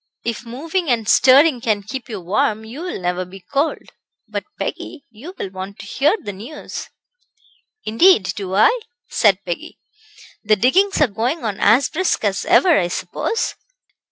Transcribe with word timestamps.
"If 0.25 0.47
moving 0.47 0.89
and 0.89 1.07
stirring 1.07 1.61
can 1.61 1.83
keep 1.83 2.09
you 2.09 2.19
warm 2.19 2.65
you 2.65 2.81
will 2.81 2.99
never 2.99 3.23
be 3.23 3.39
cold. 3.53 3.91
But, 4.27 4.45
Peggy, 4.57 5.05
you 5.11 5.35
will 5.37 5.51
want 5.51 5.77
to 5.77 5.85
hear 5.85 6.15
the 6.19 6.33
news." 6.33 6.89
"Indeed 7.85 8.23
do 8.35 8.55
I," 8.55 8.79
said 9.09 9.45
Peggy; 9.45 9.77
"the 10.43 10.55
diggings 10.55 10.99
are 11.01 11.07
going 11.07 11.43
on 11.45 11.59
as 11.59 11.87
brisk 11.87 12.23
as 12.23 12.45
ever, 12.45 12.79
I 12.79 12.87
suppose?" 12.87 13.53